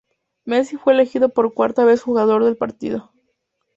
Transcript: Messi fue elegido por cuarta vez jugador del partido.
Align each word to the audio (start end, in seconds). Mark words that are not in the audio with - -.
Messi 0.45 0.77
fue 0.77 0.93
elegido 0.93 1.29
por 1.29 1.53
cuarta 1.53 1.85
vez 1.85 2.01
jugador 2.01 2.43
del 2.43 2.57
partido. 2.57 3.11